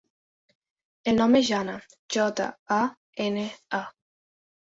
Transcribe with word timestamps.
El 1.11 1.17
nom 1.19 1.35
és 1.39 1.43
Jana: 1.49 1.75
jota, 2.15 2.47
a, 2.79 2.79
ena, 3.27 3.47
a. 3.81 3.85